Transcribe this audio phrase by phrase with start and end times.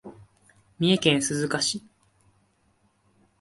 [0.79, 1.83] 三重県鈴鹿市